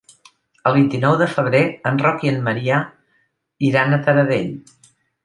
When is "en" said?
1.89-1.99, 2.31-2.39